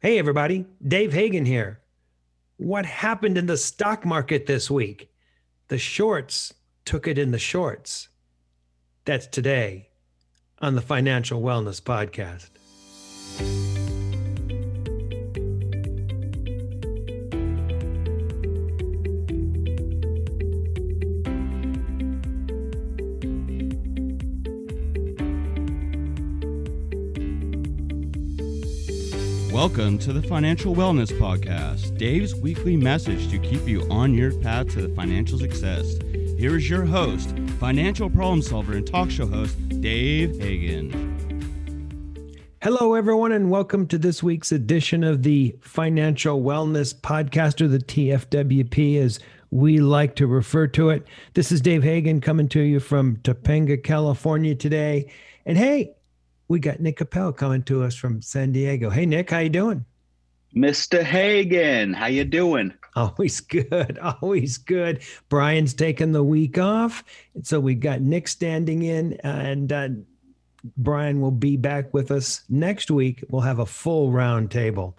[0.00, 1.80] Hey, everybody, Dave Hagan here.
[2.56, 5.10] What happened in the stock market this week?
[5.66, 8.06] The shorts took it in the shorts.
[9.06, 9.88] That's today
[10.60, 12.50] on the Financial Wellness Podcast.
[29.58, 34.68] Welcome to the Financial Wellness Podcast, Dave's weekly message to keep you on your path
[34.74, 35.98] to financial success.
[36.38, 40.92] Here is your host, financial problem solver and talk show host, Dave Hagan.
[42.62, 47.80] Hello, everyone, and welcome to this week's edition of the Financial Wellness Podcast, or the
[47.80, 49.18] TFWP, as
[49.50, 51.04] we like to refer to it.
[51.34, 55.10] This is Dave Hagan coming to you from Topanga, California today.
[55.44, 55.96] And hey,
[56.48, 58.88] we got Nick Capel coming to us from San Diego.
[58.90, 59.84] Hey, Nick, how you doing?
[60.56, 61.02] Mr.
[61.02, 62.72] Hagan, how you doing?
[62.96, 65.02] Always good, always good.
[65.28, 67.04] Brian's taking the week off,
[67.42, 69.88] so we got Nick standing in, and uh,
[70.78, 73.22] Brian will be back with us next week.
[73.28, 74.98] We'll have a full round table.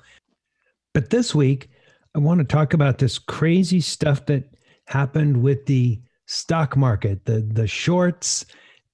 [0.93, 1.69] But this week,
[2.15, 4.43] I want to talk about this crazy stuff that
[4.85, 8.45] happened with the stock market, the the shorts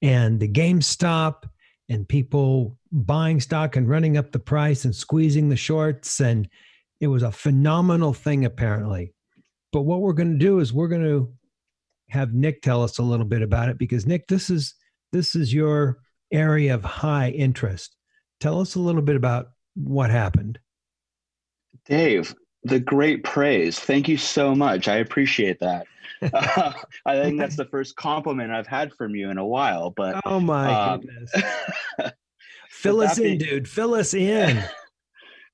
[0.01, 1.43] and the GameStop
[1.89, 6.19] and people buying stock and running up the price and squeezing the shorts.
[6.19, 6.49] And
[6.99, 9.13] it was a phenomenal thing, apparently.
[9.71, 11.33] But what we're going to do is we're going to
[12.09, 14.75] have Nick tell us a little bit about it because Nick, this is
[15.11, 15.99] this is your
[16.31, 17.95] area of high interest.
[18.39, 20.59] Tell us a little bit about what happened.
[21.85, 23.79] Dave, the great praise.
[23.79, 24.87] Thank you so much.
[24.87, 25.87] I appreciate that.
[26.21, 26.73] Uh,
[27.05, 29.91] I think that's the first compliment I've had from you in a while.
[29.91, 31.31] But oh my um, goodness,
[32.69, 33.67] fill us in, dude.
[33.67, 34.63] Fill us in.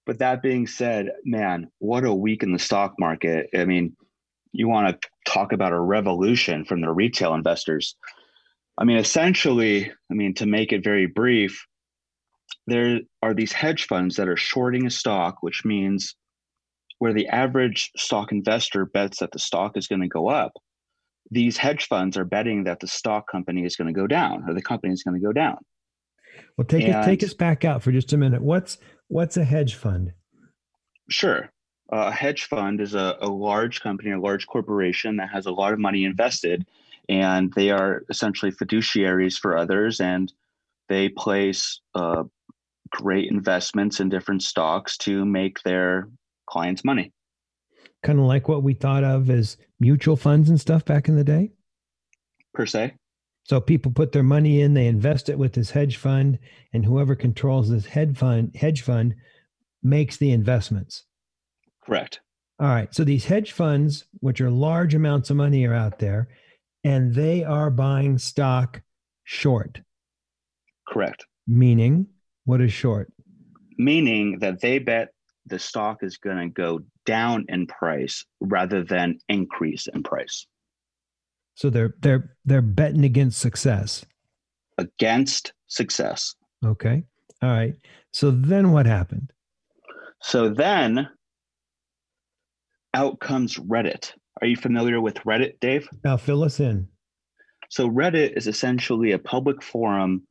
[0.06, 3.50] but that being said, man, what a week in the stock market.
[3.56, 3.96] I mean,
[4.52, 7.96] you want to talk about a revolution from the retail investors.
[8.78, 11.66] I mean, essentially, I mean, to make it very brief,
[12.68, 16.16] there are these hedge funds that are shorting a stock, which means
[17.02, 20.52] where the average stock investor bets that the stock is going to go up,
[21.32, 24.54] these hedge funds are betting that the stock company is going to go down or
[24.54, 25.58] the company is going to go down.
[26.56, 28.44] Well, take and, it, take us back out for just a minute.
[28.44, 30.14] What's what's a hedge fund?
[31.10, 31.50] Sure.
[31.92, 35.52] Uh, a hedge fund is a, a large company, a large corporation that has a
[35.52, 36.68] lot of money invested,
[37.10, 40.32] and they are essentially fiduciaries for others, and
[40.88, 42.26] they place uh,
[42.92, 46.08] great investments in different stocks to make their
[46.52, 47.12] clients money.
[48.04, 51.24] Kind of like what we thought of as mutual funds and stuff back in the
[51.24, 51.52] day?
[52.54, 52.94] Per se.
[53.46, 56.38] So people put their money in, they invest it with this hedge fund,
[56.74, 59.16] and whoever controls this hedge fund hedge fund
[59.82, 61.06] makes the investments.
[61.84, 62.22] Correct.
[62.60, 62.94] All right.
[62.94, 66.28] So these hedge funds, which are large amounts of money, are out there,
[66.84, 68.82] and they are buying stock
[69.24, 69.82] short.
[70.88, 71.26] Correct.
[71.48, 72.08] Meaning,
[72.46, 73.12] what is short?
[73.78, 75.10] Meaning that they bet
[75.46, 80.46] the stock is going to go down in price rather than increase in price.
[81.56, 84.06] So they're they're they're betting against success.
[84.78, 86.36] Against success.
[86.66, 87.04] Okay.
[87.42, 87.76] All right.
[88.14, 89.32] So then what happened?
[90.22, 91.10] So then
[92.94, 94.12] out comes Reddit.
[94.42, 95.88] Are you familiar with Reddit, Dave?
[96.04, 96.88] Now fill us in.
[97.70, 100.28] So Reddit is essentially a public forum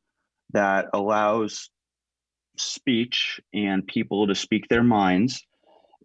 [0.51, 1.69] that allows
[2.57, 5.45] speech and people to speak their minds.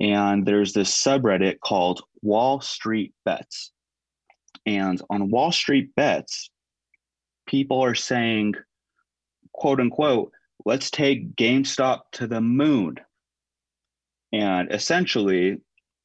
[0.00, 3.72] And there's this subreddit called Wall Street Bets.
[4.66, 6.50] And on Wall Street Bets,
[7.46, 8.54] people are saying,
[9.52, 10.32] quote unquote,
[10.64, 12.96] let's take GameStop to the moon.
[14.32, 15.58] And essentially,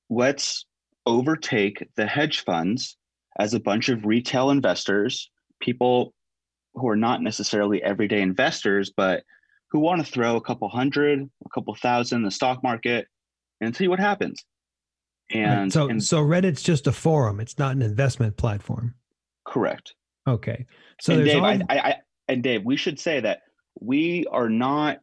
[0.09, 0.66] let's
[1.06, 2.97] overtake the hedge funds
[3.40, 5.29] as a bunch of retail investors,
[5.59, 6.13] people
[6.75, 9.23] who are not necessarily everyday investors, but
[9.72, 13.08] who want to throw a couple hundred, a couple thousand in the stock market
[13.62, 14.44] and see what happens.
[15.34, 15.72] And right.
[15.72, 18.96] so, and, so Reddit's just a forum; it's not an investment platform.
[19.47, 19.94] Correct.
[20.28, 20.66] Okay.
[21.00, 21.46] So, and Dave, all...
[21.46, 21.96] I, I,
[22.28, 23.40] and Dave, we should say that
[23.79, 25.00] we are not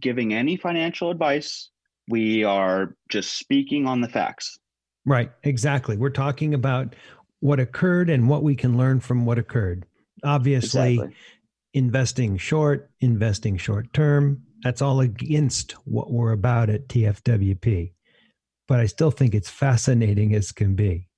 [0.00, 1.70] giving any financial advice.
[2.08, 4.58] We are just speaking on the facts.
[5.04, 5.30] Right.
[5.44, 5.98] Exactly.
[5.98, 6.94] We're talking about
[7.40, 9.84] what occurred and what we can learn from what occurred.
[10.24, 11.16] Obviously, exactly
[11.74, 14.42] investing short, investing short term.
[14.62, 17.92] That's all against what we're about at TFWP.
[18.66, 21.08] But I still think it's fascinating as can be.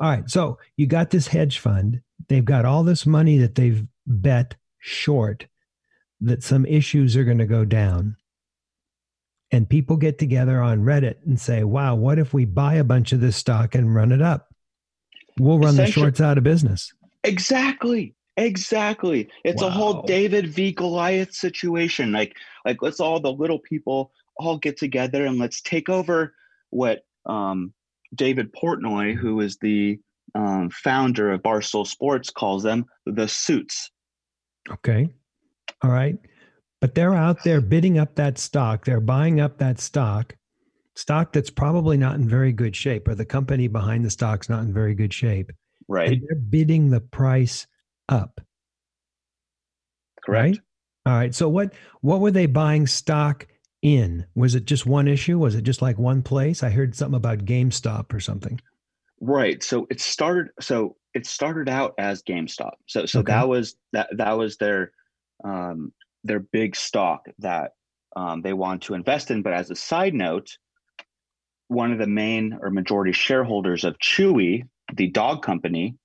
[0.00, 0.28] All right.
[0.30, 2.00] So you got this hedge fund.
[2.28, 5.46] They've got all this money that they've bet short
[6.20, 8.16] that some issues are going to go down.
[9.52, 13.12] and people get together on Reddit and say, "Wow, what if we buy a bunch
[13.12, 14.48] of this stock and run it up?
[15.38, 16.90] We'll run the shorts out of business."
[17.22, 18.14] Exactly.
[18.36, 19.28] Exactly.
[19.44, 19.68] It's wow.
[19.68, 22.12] a whole David v Goliath situation.
[22.12, 22.34] Like
[22.64, 26.34] like let's all the little people all get together and let's take over
[26.70, 27.72] what um,
[28.14, 29.98] David Portnoy, who is the
[30.34, 33.90] um, founder of Barstool Sports, calls them the suits.
[34.70, 35.08] Okay.
[35.82, 36.16] All right.
[36.80, 38.84] But they're out there bidding up that stock.
[38.84, 40.34] They're buying up that stock,
[40.96, 44.62] stock that's probably not in very good shape, or the company behind the stock's not
[44.62, 45.52] in very good shape.
[45.86, 46.12] Right.
[46.12, 47.66] And they're bidding the price
[48.08, 48.40] up.
[50.24, 50.56] Correct.
[50.56, 50.60] Right?
[51.06, 51.34] All right.
[51.34, 53.46] So what what were they buying stock
[53.82, 54.26] in?
[54.34, 55.38] Was it just one issue?
[55.38, 56.62] Was it just like one place?
[56.62, 58.60] I heard something about GameStop or something.
[59.20, 59.62] Right.
[59.62, 60.52] So it started.
[60.60, 62.74] So it started out as GameStop.
[62.86, 63.32] So so okay.
[63.32, 64.92] that was that that was their
[65.44, 65.92] um,
[66.24, 67.72] their big stock that
[68.14, 69.42] um, they want to invest in.
[69.42, 70.56] But as a side note,
[71.68, 75.96] one of the main or majority shareholders of Chewy, the dog company,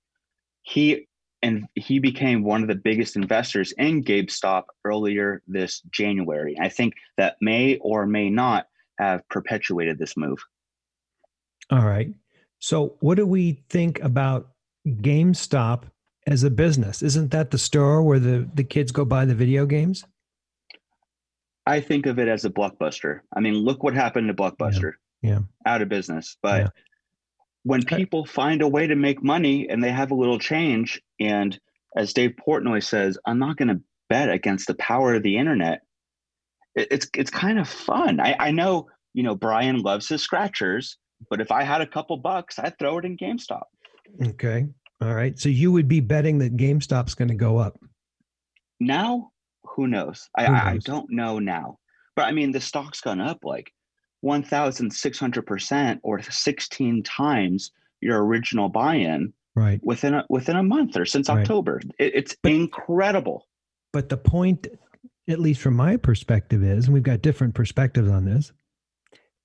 [0.64, 1.08] he
[1.42, 6.58] and he became one of the biggest investors in GameStop earlier this January.
[6.60, 8.68] I think that may or may not
[8.98, 10.40] have perpetuated this move.
[11.70, 12.14] All right.
[12.60, 14.50] So, what do we think about
[14.88, 15.84] GameStop
[16.26, 17.04] as a business?
[17.04, 20.04] Isn't that the store where the, the kids go buy the video games?
[21.68, 23.20] I think of it as a blockbuster.
[23.36, 24.94] I mean, look what happened to Blockbuster.
[25.22, 25.32] Yeah.
[25.32, 25.40] yeah.
[25.66, 26.38] Out of business.
[26.42, 26.70] But yeah.
[27.68, 31.60] When people find a way to make money and they have a little change, and
[31.98, 35.82] as Dave Portnoy says, I'm not going to bet against the power of the internet.
[36.76, 38.22] it's it's kind of fun.
[38.22, 40.98] I, I know you know Brian loves his scratchers,
[41.30, 43.64] but if I had a couple bucks, I'd throw it in GameStop.
[44.26, 44.68] Okay.
[45.02, 45.38] All right.
[45.38, 47.78] So you would be betting that GameStop's going to go up.
[48.80, 49.32] Now,
[49.64, 50.30] who knows?
[50.38, 50.62] I, knows?
[50.64, 51.80] I don't know now.
[52.16, 53.72] But I mean, the stock's gone up like
[54.24, 57.72] 1,600% or 16 times
[58.02, 61.40] your original buy in right within a, within a month or since right.
[61.40, 61.82] October.
[62.00, 63.48] It, it's but, incredible.
[63.92, 64.68] But the point,
[65.28, 68.52] at least from my perspective, is, and we've got different perspectives on this,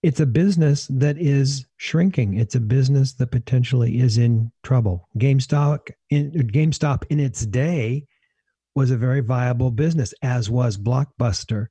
[0.03, 2.35] it's a business that is shrinking.
[2.35, 5.09] It's a business that potentially is in trouble.
[5.17, 8.07] GameStop in GameStop in its day
[8.75, 11.69] was a very viable business, as was Blockbuster.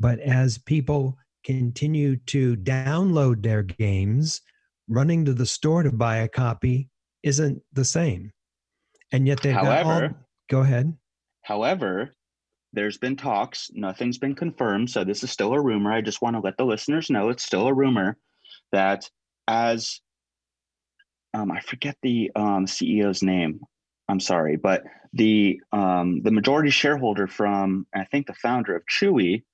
[0.00, 4.42] But as people continue to download their games,
[4.86, 6.90] running to the store to buy a copy
[7.22, 8.30] isn't the same.
[9.12, 10.94] And yet they've however, got all, go ahead.
[11.42, 12.14] However,
[12.74, 14.90] there's been talks, nothing's been confirmed.
[14.90, 15.90] So this is still a rumor.
[15.90, 18.18] I just want to let the listeners know it's still a rumor
[18.72, 19.08] that
[19.46, 20.00] as
[21.32, 23.60] um, I forget the um, CEO's name.
[24.10, 24.82] I'm sorry, but
[25.14, 29.44] the um, the majority shareholder from I think the founder of Chewy,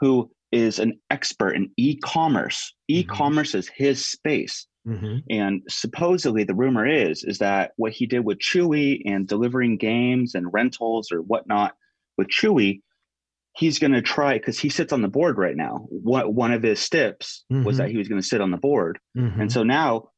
[0.00, 2.72] who is an expert in e-commerce.
[2.90, 3.00] Mm-hmm.
[3.00, 4.66] E-commerce is his space.
[4.86, 5.18] Mm-hmm.
[5.30, 10.34] And supposedly the rumor is is that what he did with Chewy and delivering games
[10.34, 11.74] and rentals or whatnot
[12.18, 12.82] with Chewy,
[13.56, 15.86] he's going to try because he sits on the board right now.
[15.88, 17.64] What one of his steps mm-hmm.
[17.64, 17.92] was that mm-hmm.
[17.92, 19.40] he was going to sit on the board, mm-hmm.
[19.40, 20.10] and so now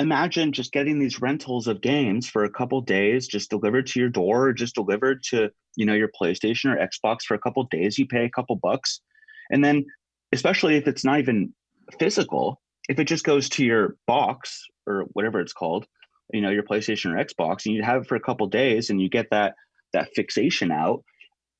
[0.00, 4.08] imagine just getting these rentals of games for a couple days, just delivered to your
[4.08, 7.98] door, or just delivered to you know your PlayStation or Xbox for a couple days.
[7.98, 9.00] You pay a couple bucks,
[9.50, 9.86] and then
[10.32, 11.52] especially if it's not even
[11.98, 15.86] physical, if it just goes to your box or whatever it's called,
[16.32, 19.00] you know your PlayStation or Xbox, and you have it for a couple days, and
[19.00, 19.54] you get that
[19.92, 21.02] that fixation out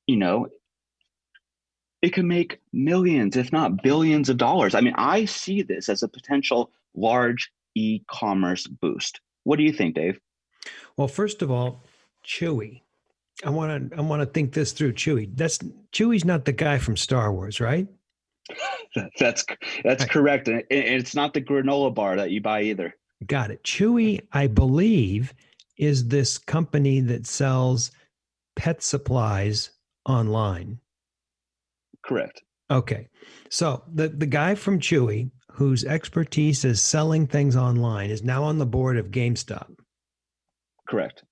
[0.09, 0.47] you know,
[2.01, 4.73] it can make millions, if not billions of dollars.
[4.73, 9.21] I mean, I see this as a potential large e commerce boost.
[9.43, 10.19] What do you think, Dave?
[10.97, 11.83] Well, first of all,
[12.25, 12.81] Chewy.
[13.43, 14.93] I want to I want to think this through.
[14.93, 15.29] Chewy.
[15.35, 15.59] That's
[15.93, 17.87] Chewy's not the guy from Star Wars, right?
[19.19, 19.45] that's
[19.83, 20.09] that's right.
[20.09, 22.95] correct, and it's not the granola bar that you buy either.
[23.25, 23.63] Got it.
[23.63, 25.33] Chewy, I believe,
[25.77, 27.91] is this company that sells
[28.55, 29.71] pet supplies
[30.05, 30.79] online.
[32.03, 32.41] Correct.
[32.71, 33.07] Okay.
[33.49, 38.57] So the, the guy from Chewy, whose expertise is selling things online, is now on
[38.57, 39.75] the board of GameStop.
[40.87, 41.23] Correct.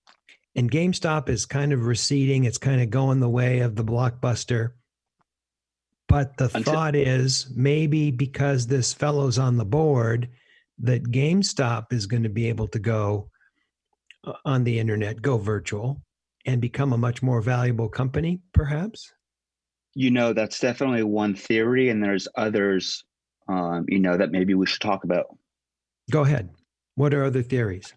[0.57, 2.45] And GameStop is kind of receding.
[2.45, 4.71] It's kind of going the way of the blockbuster.
[6.07, 10.29] But the Until- thought is maybe because this fellow's on the board,
[10.79, 13.29] that GameStop is going to be able to go
[14.25, 16.01] uh, on the internet, go virtual,
[16.45, 19.13] and become a much more valuable company, perhaps?
[19.93, 23.03] You know, that's definitely one theory, and there's others,
[23.47, 25.25] um, you know, that maybe we should talk about.
[26.09, 26.49] Go ahead.
[26.95, 27.93] What are other theories?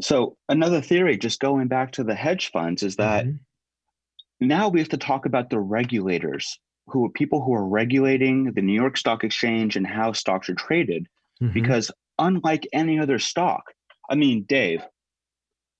[0.00, 4.46] So, another theory, just going back to the hedge funds, is that mm-hmm.
[4.46, 8.62] now we have to talk about the regulators who are people who are regulating the
[8.62, 11.06] New York Stock Exchange and how stocks are traded.
[11.40, 11.52] Mhm.
[11.52, 13.62] Because unlike any other stock,
[14.08, 14.82] I mean, Dave,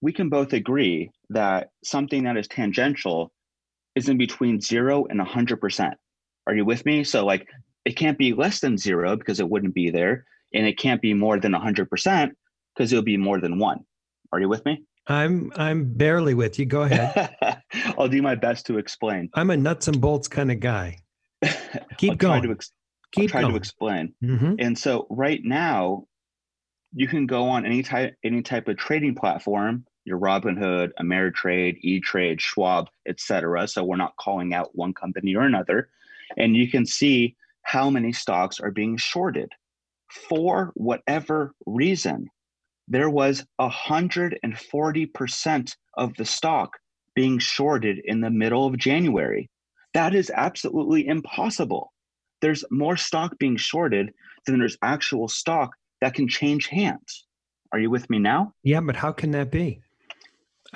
[0.00, 3.32] we can both agree that something that is tangential
[3.94, 5.94] is in between zero and 100%.
[6.46, 7.04] Are you with me?
[7.04, 7.48] So, like,
[7.84, 10.24] it can't be less than zero because it wouldn't be there.
[10.54, 12.32] And it can't be more than 100%
[12.74, 13.84] because it'll be more than one.
[14.32, 14.82] Are you with me?
[15.06, 16.66] I'm I'm barely with you.
[16.66, 17.34] Go ahead.
[17.99, 19.30] I'll do my best to explain.
[19.34, 20.99] I'm a nuts and bolts kind of guy.
[21.96, 22.42] Keep I'll try going.
[22.42, 22.72] to ex-
[23.16, 23.52] I'll Keep try going.
[23.52, 24.14] to explain.
[24.20, 26.04] hmm And so right now,
[26.94, 32.40] you can go on any type any type of trading platform, your Robinhood, Ameritrade, E-Trade,
[32.40, 33.66] Schwab, etc.
[33.68, 35.88] So we're not calling out one company or another,
[36.37, 39.50] and you can see how many stocks are being shorted
[40.08, 42.28] for whatever reason.
[42.90, 46.76] There was 140% of the stock
[47.14, 49.49] being shorted in the middle of January.
[49.94, 51.92] That is absolutely impossible.
[52.40, 54.12] There's more stock being shorted
[54.44, 57.26] than there's actual stock that can change hands.
[57.73, 58.54] Are you with me now?
[58.64, 59.80] Yeah, but how can that be?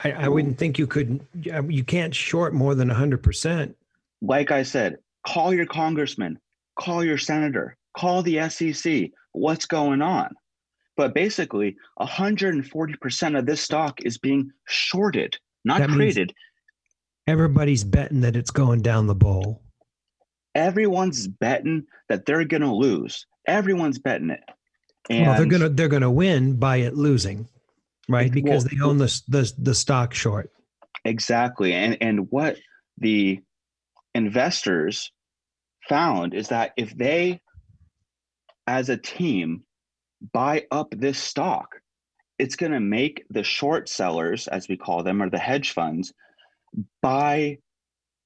[0.04, 1.26] I, I wouldn't think you could.
[1.42, 3.76] You can't short more than hundred percent.
[4.22, 6.38] Like I said, call your congressman,
[6.78, 9.10] call your senator, call the SEC.
[9.32, 10.36] What's going on?
[10.96, 16.32] But basically, 140% of this stock is being shorted, not That traded.
[17.26, 19.62] Everybody's betting that it's going down the bowl.
[20.54, 23.26] Everyone's betting that they're going to lose.
[23.46, 24.40] Everyone's betting it.
[25.10, 27.46] And well, they're gonna they're gonna win by it losing,
[28.08, 28.32] right?
[28.32, 30.50] Because well, they own the the the stock short.
[31.04, 31.74] Exactly.
[31.74, 32.56] And and what
[32.96, 33.42] the
[34.14, 35.12] investors
[35.88, 37.42] found is that if they
[38.66, 39.64] as a team
[40.32, 41.68] buy up this stock,
[42.38, 46.12] it's going to make the short sellers as we call them or the hedge funds
[47.02, 47.58] buy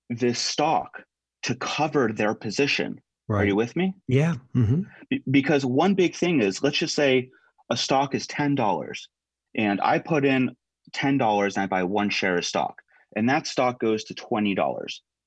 [0.09, 1.03] this stock
[1.43, 3.01] to cover their position.
[3.31, 3.95] Are you with me?
[4.07, 4.37] Yeah.
[4.55, 7.29] hmm Be- because one big thing is let's just say
[7.71, 8.99] a stock is $10
[9.55, 10.57] and I put in
[10.95, 12.81] $10 and I buy one share of stock
[13.15, 14.57] and that stock goes to $20.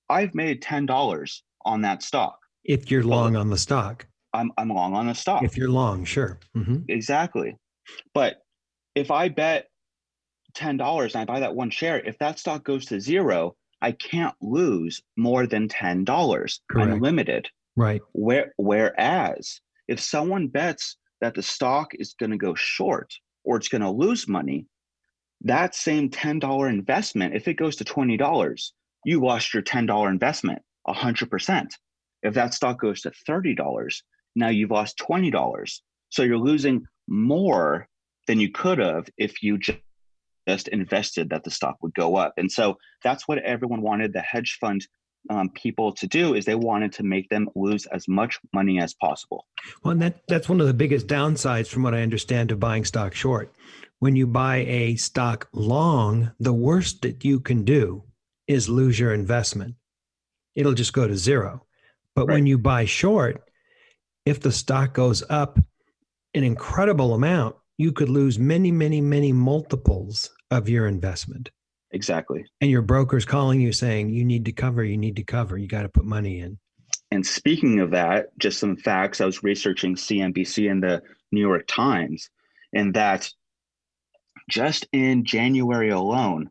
[0.10, 2.40] I've made $10 on that stock.
[2.64, 5.44] If you're long on the stock, I'm, I'm long on a stock.
[5.44, 6.40] if you're long, sure.
[6.54, 7.58] hmm Exactly.
[8.14, 8.38] But
[8.96, 9.68] if I bet
[10.56, 14.36] $10 and I buy that one share, if that stock goes to zero, I can't
[14.42, 16.06] lose more than $10.
[16.70, 16.92] Correct.
[16.92, 17.50] I'm limited.
[17.76, 18.02] Right.
[18.14, 23.70] Where, whereas if someone bets that the stock is going to go short or it's
[23.70, 24.68] going to lose money,
[25.44, 28.72] that same $10 investment, if it goes to $20,
[29.06, 31.68] you lost your $10 investment 100%.
[32.24, 33.56] If that stock goes to $30,
[34.36, 35.80] now you've lost $20.
[36.10, 37.88] So you're losing more
[38.28, 39.78] than you could have if you ju-
[40.48, 42.34] just invested that the stock would go up.
[42.38, 44.86] And so that's what everyone wanted the hedge fund
[45.30, 48.94] um, people to do is they wanted to make them lose as much money as
[48.94, 49.46] possible.
[49.84, 52.86] Well, and that that's one of the biggest downsides, from what I understand, of buying
[52.86, 53.54] stock short.
[54.00, 58.04] When you buy a stock long, the worst that you can do
[58.48, 59.76] is lose your investment.
[60.56, 61.66] It'll just go to zero.
[62.16, 63.44] But when you buy short,
[64.26, 65.60] if the stock goes up
[66.34, 71.50] an incredible amount, you could lose many, many, many multiples of your investment.
[71.92, 72.46] Exactly.
[72.62, 75.68] And your broker's calling you saying, you need to cover, you need to cover, you
[75.68, 76.58] got to put money in.
[77.10, 79.20] And speaking of that, just some facts.
[79.20, 81.02] I was researching CNBC and the
[81.32, 82.30] New York Times,
[82.74, 83.30] and that
[84.50, 86.50] just in January alone,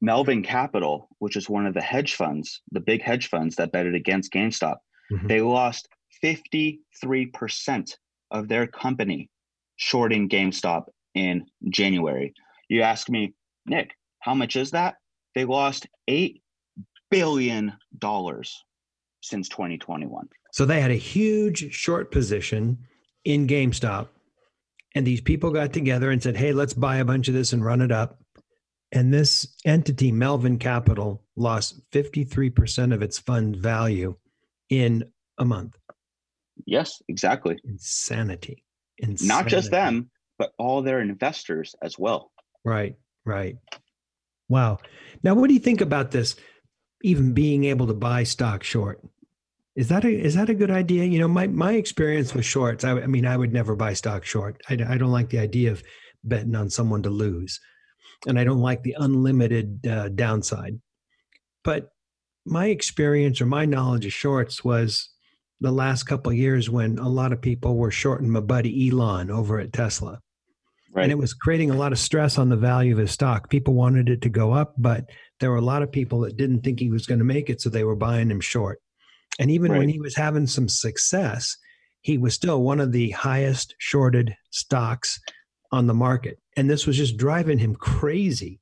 [0.00, 3.94] Melvin Capital, which is one of the hedge funds, the big hedge funds that betted
[3.94, 4.76] against GameStop,
[5.12, 5.28] Mhm.
[5.28, 5.88] they lost
[6.22, 7.94] 53%
[8.30, 9.30] of their company
[9.76, 10.84] shorting GameStop
[11.14, 12.34] in January.
[12.68, 13.34] You ask me,
[13.66, 14.96] Nick, how much is that?
[15.34, 16.40] They lost $8
[17.10, 17.72] billion
[19.22, 20.28] since 2021.
[20.52, 22.78] So they had a huge short position
[23.24, 24.08] in GameStop.
[24.94, 27.64] And these people got together and said, hey, let's buy a bunch of this and
[27.64, 28.18] run it up.
[28.90, 34.16] And this entity, Melvin Capital, lost 53% of its fund value
[34.70, 35.04] in
[35.36, 35.76] a month.
[36.68, 37.56] Yes, exactly.
[37.64, 38.62] Insanity.
[39.22, 42.30] Not just them, but all their investors as well.
[42.62, 42.94] Right,
[43.24, 43.56] right.
[44.50, 44.78] Wow.
[45.22, 46.36] Now, what do you think about this?
[47.02, 49.00] Even being able to buy stock short,
[49.76, 51.04] is that a is that a good idea?
[51.04, 52.84] You know, my my experience with shorts.
[52.84, 54.60] I, I mean, I would never buy stock short.
[54.68, 55.82] I, I don't like the idea of
[56.24, 57.60] betting on someone to lose,
[58.26, 60.80] and I don't like the unlimited uh, downside.
[61.64, 61.92] But
[62.44, 65.08] my experience or my knowledge of shorts was
[65.60, 69.30] the last couple of years when a lot of people were shorting my buddy Elon
[69.30, 70.20] over at Tesla
[70.92, 71.02] Right.
[71.02, 73.50] and it was creating a lot of stress on the value of his stock.
[73.50, 75.04] People wanted it to go up, but
[75.38, 77.60] there were a lot of people that didn't think he was going to make it,
[77.60, 78.80] so they were buying him short.
[79.38, 81.56] And even when he was having some success,
[82.00, 85.20] he was still one of the highest shorted stocks
[85.70, 86.38] on the market.
[86.56, 88.58] And this was just driving him crazy.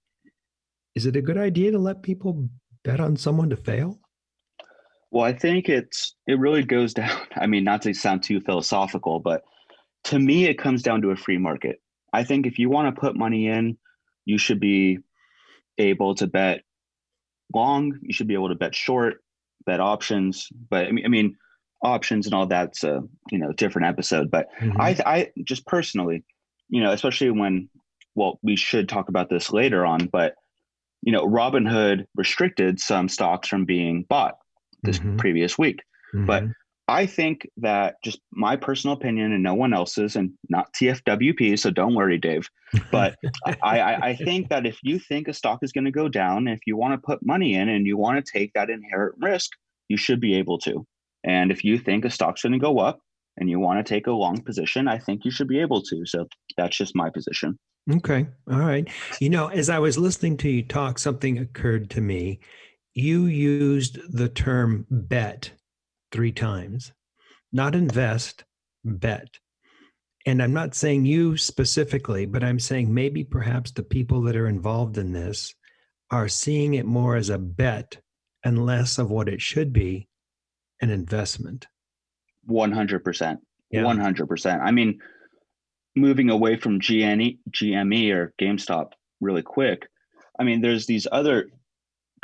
[0.96, 2.48] Is it a good idea to let people
[2.82, 4.00] bet on someone to fail?
[5.16, 7.18] Well, I think it's it really goes down.
[7.34, 9.44] I mean, not to sound too philosophical, but
[10.04, 11.80] to me, it comes down to a free market.
[12.12, 13.78] I think if you want to put money in,
[14.26, 14.98] you should be
[15.78, 16.64] able to bet
[17.54, 17.98] long.
[18.02, 19.24] You should be able to bet short,
[19.64, 20.50] bet options.
[20.68, 21.38] But I mean, I mean,
[21.82, 24.30] options and all that's a you know different episode.
[24.30, 24.78] But mm-hmm.
[24.78, 26.24] I, I just personally,
[26.68, 27.70] you know, especially when,
[28.14, 30.34] well, we should talk about this later on, but
[31.00, 34.36] you know, Robinhood restricted some stocks from being bought
[34.82, 35.18] this Mhm.
[35.18, 35.80] previous week.
[36.26, 36.52] but- Mhm.
[36.88, 41.68] I think that just my personal opinion and no one else's, and not TFWP, so
[41.68, 42.48] don't worry, Dave.
[42.92, 46.08] But I, I, I think that if you think a stock is going to go
[46.08, 49.16] down, if you want to put money in and you want to take that inherent
[49.20, 49.50] risk,
[49.88, 50.86] you should be able to.
[51.24, 53.00] And if you think a stock's going to go up
[53.36, 56.06] and you want to take a long position, I think you should be able to.
[56.06, 57.58] So that's just my position.
[57.90, 58.26] Okay.
[58.48, 58.88] All right.
[59.20, 62.38] You know, as I was listening to you talk, something occurred to me.
[62.96, 65.50] You used the term bet
[66.12, 66.94] three times,
[67.52, 68.44] not invest,
[68.86, 69.28] bet.
[70.24, 74.48] And I'm not saying you specifically, but I'm saying maybe perhaps the people that are
[74.48, 75.54] involved in this
[76.10, 77.98] are seeing it more as a bet
[78.42, 80.08] and less of what it should be
[80.80, 81.66] an investment.
[82.48, 83.36] 100%.
[83.72, 83.82] Yeah.
[83.82, 84.60] 100%.
[84.62, 85.00] I mean,
[85.94, 89.86] moving away from GNE, GME or GameStop really quick,
[90.40, 91.50] I mean, there's these other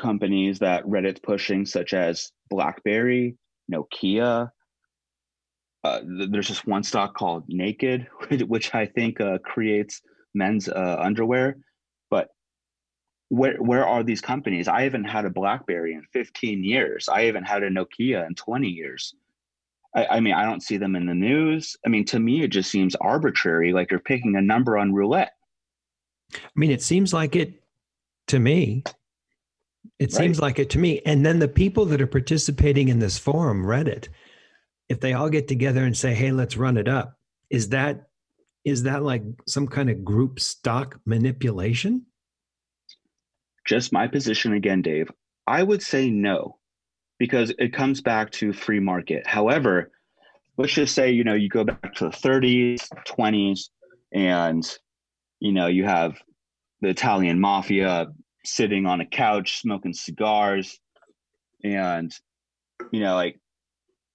[0.02, 3.36] companies that Reddit's pushing, such as BlackBerry,
[3.72, 4.50] Nokia.
[5.84, 8.08] Uh, th- there's just one stock called Naked,
[8.46, 10.02] which I think uh, creates
[10.34, 11.56] men's uh, underwear.
[12.10, 12.28] But
[13.28, 14.68] where where are these companies?
[14.68, 17.08] I haven't had a BlackBerry in 15 years.
[17.08, 19.14] I haven't had a Nokia in 20 years.
[19.94, 21.76] I, I mean, I don't see them in the news.
[21.86, 25.32] I mean, to me, it just seems arbitrary, like you're picking a number on roulette.
[26.34, 27.62] I mean, it seems like it
[28.28, 28.84] to me.
[29.98, 31.00] It seems like it to me.
[31.06, 34.08] And then the people that are participating in this forum, Reddit,
[34.88, 37.18] if they all get together and say, "Hey, let's run it up,"
[37.50, 38.08] is that
[38.64, 42.06] is that like some kind of group stock manipulation?
[43.66, 45.10] Just my position again, Dave.
[45.46, 46.58] I would say no,
[47.18, 49.26] because it comes back to free market.
[49.26, 49.90] However,
[50.58, 53.70] let's just say you know you go back to the 30s, 20s,
[54.12, 54.78] and
[55.40, 56.20] you know you have
[56.80, 58.08] the Italian mafia
[58.44, 60.78] sitting on a couch smoking cigars,
[61.64, 62.12] and
[62.90, 63.38] you know like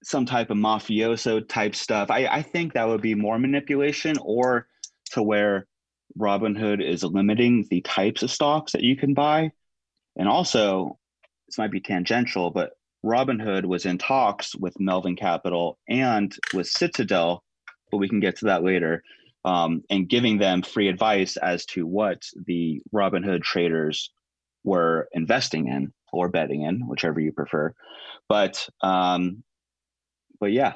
[0.04, 2.10] some type of mafioso type stuff.
[2.12, 4.68] I, I think that would be more manipulation, or
[5.12, 5.68] to where
[6.18, 9.52] Robinhood is limiting the types of stocks that you can buy.
[10.16, 10.98] And also,
[11.48, 12.72] this might be tangential, but
[13.06, 17.44] Robinhood was in talks with Melvin Capital and with Citadel,
[17.92, 19.04] but we can get to that later,
[19.46, 24.12] um, and giving them free advice as to what the Robinhood traders
[24.68, 27.74] were investing in or betting in, whichever you prefer.
[28.28, 29.44] But um,
[30.40, 30.74] but yeah,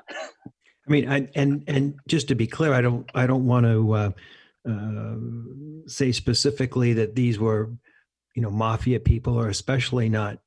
[0.88, 3.92] I mean, I, and and just to be clear, I don't I don't want to
[3.94, 4.12] uh,
[4.68, 5.16] uh,
[5.88, 7.70] say specifically that these were,
[8.36, 10.40] you know, mafia people, or especially not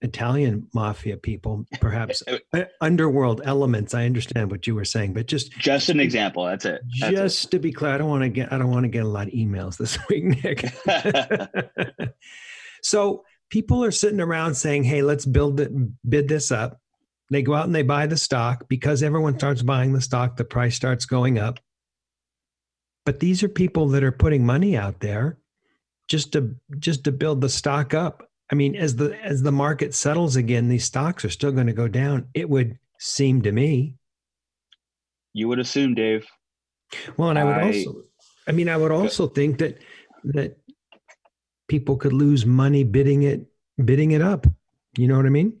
[0.00, 1.66] Italian mafia people.
[1.80, 2.22] Perhaps
[2.80, 3.94] underworld elements.
[3.94, 6.44] I understand what you were saying, but just just an example.
[6.44, 6.82] That's it.
[7.00, 9.04] That's just to be clear, I don't want to get I don't want to get
[9.04, 10.72] a lot of emails this week, Nick.
[12.82, 15.70] so people are sitting around saying, "Hey, let's build it,
[16.08, 16.78] bid this up."
[17.30, 20.36] They go out and they buy the stock because everyone starts buying the stock.
[20.36, 21.58] The price starts going up.
[23.06, 25.38] But these are people that are putting money out there
[26.08, 28.28] just to just to build the stock up.
[28.50, 31.72] I mean, as the as the market settles again, these stocks are still going to
[31.72, 32.28] go down.
[32.34, 33.96] It would seem to me.
[35.32, 36.26] you would assume, Dave.
[37.16, 38.02] Well, and I would I- also,
[38.46, 39.78] I mean, I would also think that
[40.24, 40.58] that
[41.72, 43.46] people could lose money bidding it
[43.82, 44.46] bidding it up.
[44.98, 45.58] You know what I mean?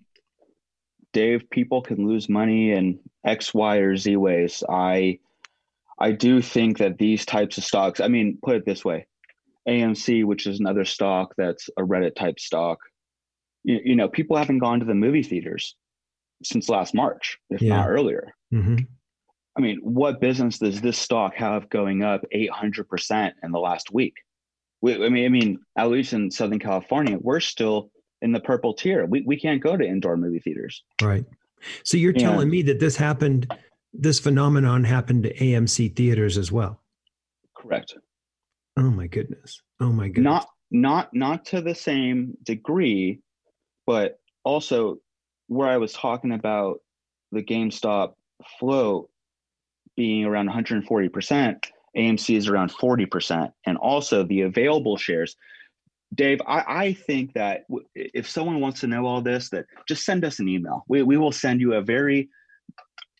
[1.14, 4.62] Dave, people can lose money in X, Y, or Z ways.
[4.68, 5.20] I
[5.98, 9.06] I do think that these types of stocks, I mean, put it this way.
[9.66, 12.78] AMC, which is another stock that's a Reddit type stock,
[13.64, 15.76] you, you know, people haven't gone to the movie theaters
[16.42, 17.76] since last March, if Yeah.
[17.76, 18.34] not earlier.
[18.50, 18.76] hmm
[19.56, 24.14] I mean, what business does this stock have going up 800% in the last week?
[24.82, 27.90] We, I mean, I mean, at least in Southern California, we're still
[28.20, 29.06] in the purple tier.
[29.06, 30.82] We, we can't go to indoor movie theaters.
[31.00, 31.24] Right.
[31.84, 32.22] So you're Yeah.
[32.30, 33.52] telling me that this happened,
[33.92, 36.80] this phenomenon happened to AMC theaters as well.
[37.56, 37.94] Correct.
[38.76, 39.62] Oh my goodness.
[39.80, 40.24] Oh my goodness.
[40.24, 43.20] not not not to the same degree
[43.86, 44.96] but also
[45.48, 46.78] where i was talking about
[47.30, 48.14] the GameStop
[48.58, 49.10] float
[49.96, 51.64] being around 140%,
[51.96, 53.52] AMC is around 40%.
[53.66, 55.36] And also the available shares.
[56.14, 60.04] Dave, I, I think that w- if someone wants to know all this, that just
[60.04, 60.84] send us an email.
[60.88, 62.28] We, we will send you a very,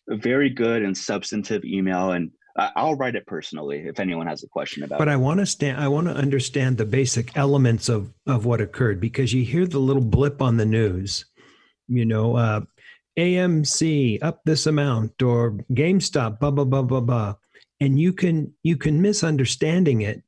[0.09, 2.11] a very good and substantive email.
[2.11, 5.07] And I'll write it personally if anyone has a question about but it.
[5.07, 8.61] But I want to stand I want to understand the basic elements of of what
[8.61, 11.25] occurred because you hear the little blip on the news,
[11.87, 12.61] you know, uh,
[13.17, 17.35] AMC up this amount or GameStop blah blah blah blah blah
[17.83, 20.23] and you can you can misunderstanding it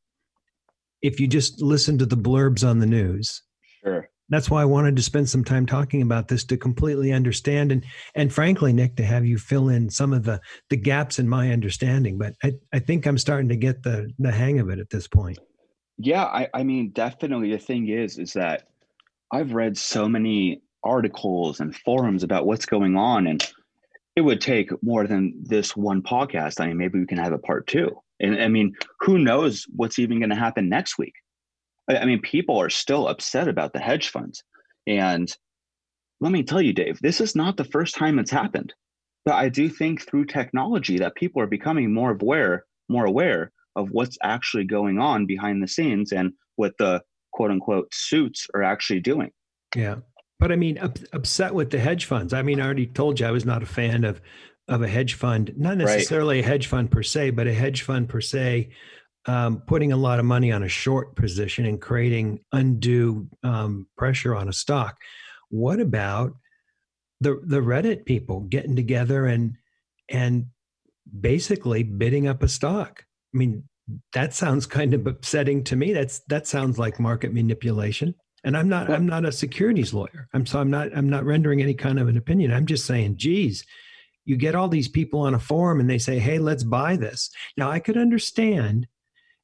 [1.01, 3.41] if you just listen to the blurbs on the news.
[3.81, 4.09] Sure.
[4.27, 7.85] That's why I wanted to spend some time talking about this to completely understand and
[8.13, 11.51] and frankly Nick to have you fill in some of the the gaps in my
[11.51, 14.89] understanding but I I think I'm starting to get the the hang of it at
[14.89, 15.39] this point.
[15.97, 18.67] Yeah, I I mean definitely the thing is is that
[19.31, 23.41] I've read so many articles and forums about what's going on and
[24.15, 26.59] it would take more than this one podcast.
[26.59, 27.91] I mean maybe we can have a part two.
[28.19, 31.13] And i mean who knows what's even going to happen next week?
[31.89, 34.43] I mean people are still upset about the hedge funds.
[34.87, 35.31] And
[36.21, 38.73] let me tell you dave this is not the first time it's happened.
[39.25, 43.89] But i do think through technology that people are becoming more aware more aware of
[43.91, 47.01] what's actually going on behind the scenes and what the
[47.33, 49.31] quote unquote suits are actually doing.
[49.75, 49.95] Yeah
[50.39, 52.33] but I mean, up, upset with the hedge funds.
[52.33, 54.21] I mean, I already told you I was not a fan of
[54.67, 56.45] of a hedge fund, not necessarily right.
[56.45, 58.69] a hedge fund per se, but a hedge fund per se,
[59.27, 64.35] um, putting a lot of money on a short position and creating undue um, pressure
[64.35, 64.97] on a stock.
[65.49, 66.33] What about
[67.21, 69.55] the the Reddit people getting together and
[70.09, 70.47] and
[71.19, 73.05] basically bidding up a stock?
[73.33, 73.63] I mean,
[74.13, 75.93] that sounds kind of upsetting to me.
[75.93, 80.29] That's that sounds like market manipulation and i'm not i'm not a securities lawyer.
[80.33, 82.53] I'm so i'm not i'm not rendering any kind of an opinion.
[82.53, 83.65] I'm just saying geez
[84.23, 87.29] you get all these people on a forum and they say hey let's buy this.
[87.57, 88.87] Now i could understand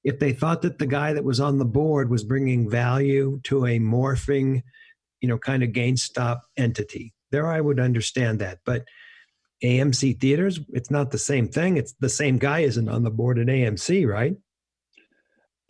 [0.04, 3.66] if they thought that the guy that was on the board was bringing value to
[3.66, 4.62] a morphing
[5.20, 7.14] you know kind of GameStop entity.
[7.32, 8.60] There i would understand that.
[8.66, 8.86] But
[9.64, 11.78] amc theaters it's not the same thing.
[11.78, 14.36] It's the same guy isn't on the board at amc right?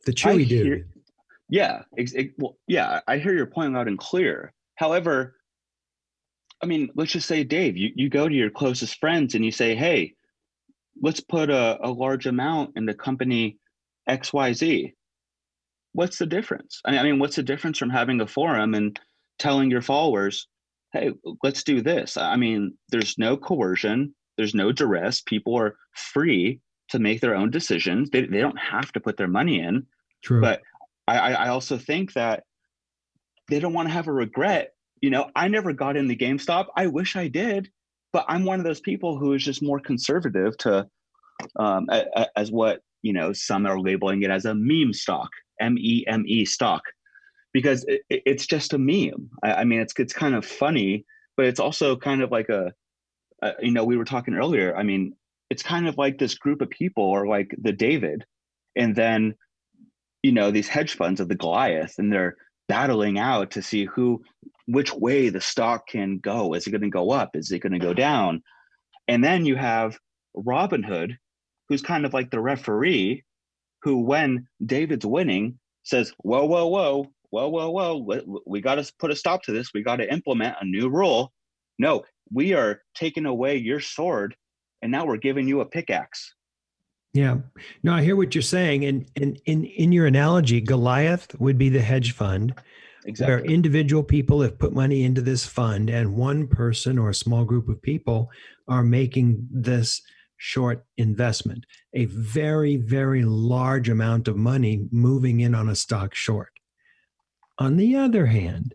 [0.05, 0.90] The chewy dude
[1.51, 4.53] yeah, it, well, yeah, I hear your point loud and clear.
[4.75, 5.35] However,
[6.63, 9.51] I mean, let's just say, Dave, you, you go to your closest friends and you
[9.51, 10.15] say, hey,
[11.01, 13.57] let's put a, a large amount in the company
[14.09, 14.93] XYZ.
[15.91, 16.79] What's the difference?
[16.85, 18.97] I mean, I mean, what's the difference from having a forum and
[19.37, 20.47] telling your followers,
[20.93, 21.11] hey,
[21.43, 22.15] let's do this?
[22.15, 25.19] I mean, there's no coercion, there's no duress.
[25.19, 26.61] People are free
[26.91, 28.09] to make their own decisions.
[28.09, 29.85] They, they don't have to put their money in.
[30.23, 30.39] True.
[30.39, 30.61] But
[31.17, 32.43] I, I also think that
[33.49, 34.73] they don't want to have a regret.
[35.01, 36.67] You know, I never got in the GameStop.
[36.75, 37.69] I wish I did,
[38.13, 40.87] but I'm one of those people who is just more conservative to,
[41.57, 45.29] um, a, a, as what you know some are labeling it as a meme stock,
[45.59, 46.83] M E M E stock,
[47.53, 49.29] because it, it's just a meme.
[49.43, 52.73] I, I, mean, it's it's kind of funny, but it's also kind of like a,
[53.41, 54.75] a, you know, we were talking earlier.
[54.75, 55.13] I mean,
[55.49, 58.23] it's kind of like this group of people, or like the David,
[58.75, 59.35] and then
[60.23, 64.23] you know these hedge funds of the Goliath, and they're battling out to see who
[64.67, 66.53] which way the stock can go.
[66.53, 67.35] Is it going to go up?
[67.35, 68.43] Is it going to go down?
[69.07, 69.97] And then you have
[70.35, 71.17] Robinhood,
[71.67, 73.23] who's kind of like the referee,
[73.81, 79.11] who when David's winning says, "Whoa, whoa, whoa, whoa, whoa, whoa, we got to put
[79.11, 79.73] a stop to this.
[79.73, 81.33] We got to implement a new rule.
[81.79, 84.35] No, we are taking away your sword,
[84.81, 86.33] and now we're giving you a pickaxe."
[87.13, 87.37] Yeah.
[87.83, 88.85] No, I hear what you're saying.
[88.85, 92.55] And, and in, in your analogy, Goliath would be the hedge fund.
[93.05, 93.35] Exactly.
[93.35, 97.45] Where individual people have put money into this fund, and one person or a small
[97.45, 98.29] group of people
[98.67, 100.01] are making this
[100.37, 106.51] short investment, a very, very large amount of money moving in on a stock short.
[107.57, 108.73] On the other hand,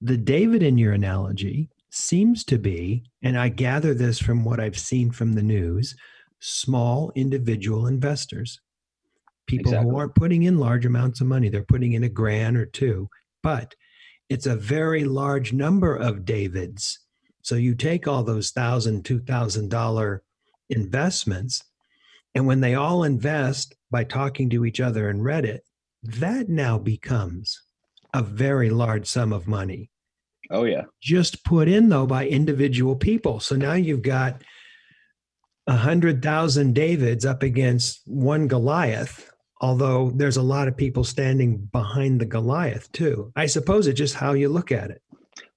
[0.00, 4.78] the David in your analogy seems to be, and I gather this from what I've
[4.78, 5.94] seen from the news,
[6.40, 8.60] small individual investors,
[9.46, 9.90] people exactly.
[9.90, 11.48] who aren't putting in large amounts of money.
[11.48, 13.08] They're putting in a grand or two,
[13.42, 13.74] but
[14.28, 16.98] it's a very large number of Davids.
[17.42, 20.22] So you take all those thousand, two thousand dollar
[20.68, 21.62] investments,
[22.34, 25.60] and when they all invest by talking to each other in Reddit,
[26.02, 27.62] that now becomes
[28.12, 29.90] a very large sum of money.
[30.50, 30.82] Oh yeah.
[31.00, 33.40] Just put in though by individual people.
[33.40, 34.42] So now you've got
[35.66, 41.58] a hundred thousand Davids up against one Goliath, although there's a lot of people standing
[41.72, 43.32] behind the Goliath too.
[43.34, 45.02] I suppose it's just how you look at it.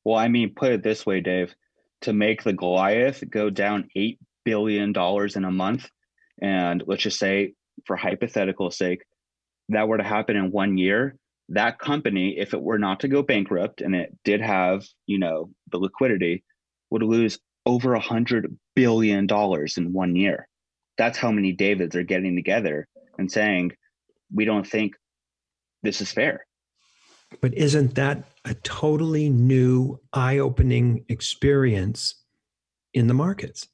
[0.03, 1.53] Well, I mean, put it this way, Dave.
[2.01, 4.93] to make the Goliath go down $8 billion
[5.35, 5.89] in a month.
[6.41, 7.53] And let's just say,
[7.85, 9.03] for hypothetical sake,
[9.69, 11.15] that were to happen in one year,
[11.49, 15.51] that company, if it were not to go bankrupt and it did have, you know,
[15.71, 16.43] the liquidity,
[16.89, 20.47] would lose over a hundred billion dollars in one year.
[20.97, 22.87] That's how many Davids are getting together
[23.17, 23.73] and saying,
[24.33, 24.93] we don't think
[25.83, 26.45] this is fair.
[27.41, 32.23] But isn't that a totally new, eye opening experience
[32.93, 33.67] in the markets?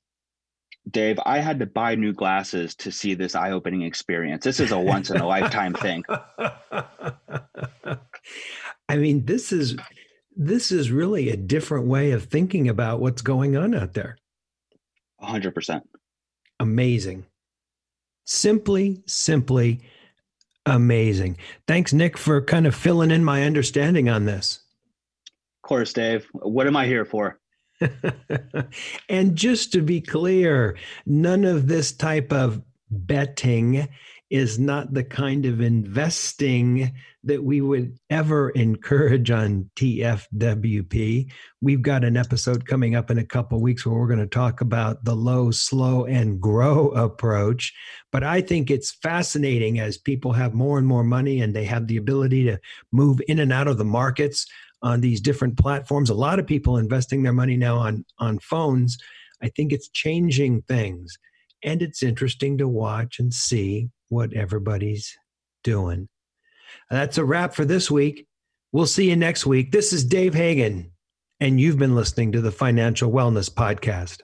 [0.89, 4.43] Dave, I had to buy new glasses to see this eye opening experience.
[4.43, 6.03] This is a once in a lifetime thing.
[8.89, 9.77] I mean, this is
[10.35, 14.17] this is really a different way of thinking about what's going on out there.
[15.25, 15.81] 100%.
[16.59, 17.25] Amazing.
[18.25, 19.81] Simply, simply
[20.65, 21.37] amazing.
[21.67, 24.61] Thanks, Nick, for kind of filling in my understanding on this.
[25.63, 26.27] Of course, Dave.
[26.33, 27.39] What am I here for?
[29.09, 33.87] and just to be clear, none of this type of betting
[34.29, 36.93] is not the kind of investing
[37.25, 41.31] that we would ever encourage on TFWP.
[41.61, 44.61] We've got an episode coming up in a couple weeks where we're going to talk
[44.61, 47.73] about the low, slow, and grow approach.
[48.11, 51.87] But I think it's fascinating as people have more and more money and they have
[51.87, 52.59] the ability to
[52.91, 54.45] move in and out of the markets
[54.81, 56.09] on these different platforms.
[56.09, 58.97] A lot of people investing their money now on on phones.
[59.41, 61.17] I think it's changing things,
[61.63, 65.17] and it's interesting to watch and see what everybody's
[65.63, 66.07] doing.
[66.89, 68.27] That's a wrap for this week.
[68.71, 69.71] We'll see you next week.
[69.71, 70.91] This is Dave Hagan,
[71.39, 74.21] and you've been listening to the Financial Wellness Podcast.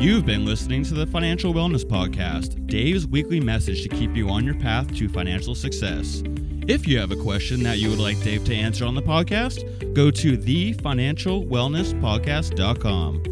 [0.00, 4.46] You've been listening to the Financial Wellness Podcast, Dave's weekly message to keep you on
[4.46, 6.22] your path to financial success.
[6.66, 9.92] If you have a question that you would like Dave to answer on the podcast,
[9.92, 13.29] go to thefinancialwellnesspodcast.com.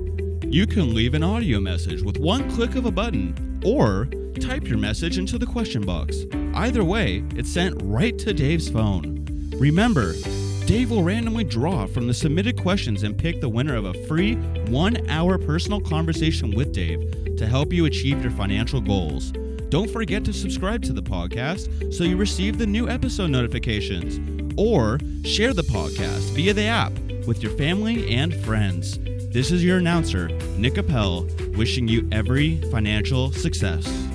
[0.51, 4.09] You can leave an audio message with one click of a button or
[4.41, 6.25] type your message into the question box.
[6.55, 9.27] Either way, it's sent right to Dave's phone.
[9.59, 10.15] Remember,
[10.65, 14.37] Dave will randomly draw from the submitted questions and pick the winner of a free
[14.71, 19.33] one hour personal conversation with Dave to help you achieve your financial goals.
[19.69, 24.19] Don't forget to subscribe to the podcast so you receive the new episode notifications,
[24.59, 26.93] or share the podcast via the app
[27.27, 28.99] with your family and friends.
[29.39, 31.25] This is your announcer, Nick Appel,
[31.57, 34.08] wishing you every financial success.